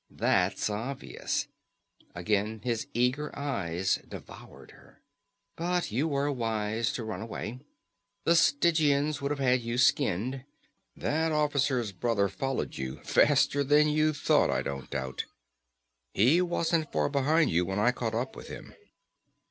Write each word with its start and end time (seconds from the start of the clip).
"That's 0.09 0.67
obvious!" 0.67 1.47
Again 2.15 2.61
his 2.63 2.87
eager 2.91 3.37
eyes 3.37 3.97
devoured 4.07 4.71
her. 4.71 5.03
"But 5.55 5.91
you 5.91 6.07
were 6.07 6.31
wise 6.31 6.91
to 6.93 7.03
run 7.03 7.21
away. 7.21 7.59
The 8.23 8.35
Stygians 8.35 9.21
would 9.21 9.29
have 9.29 9.37
had 9.39 9.61
you 9.61 9.77
skinned. 9.77 10.43
That 10.95 11.31
officer's 11.31 11.91
brother 11.91 12.29
followed 12.29 12.77
you; 12.79 12.99
faster 13.03 13.63
than 13.63 13.89
you 13.89 14.11
thought, 14.11 14.49
I 14.49 14.63
don't 14.63 14.89
doubt. 14.89 15.25
He 16.15 16.41
wasn't 16.41 16.91
far 16.91 17.07
behind 17.07 17.51
you 17.51 17.63
when 17.67 17.77
I 17.77 17.91
caught 17.91 18.15
up 18.15 18.35
with 18.35 18.47
him. 18.47 18.73